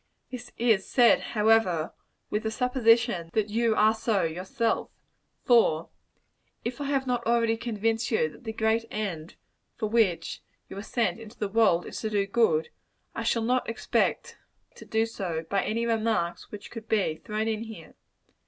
[0.31, 1.93] This is said, however,
[2.31, 4.89] with the supposition that you are so yourself;
[5.45, 5.89] for
[6.65, 9.35] if I have not already convinced you that the great end
[9.75, 12.69] for which you were sent into the world is to do good,
[13.13, 14.39] I shall not expect
[14.73, 17.93] to do so by any remarks which could be thrown in here.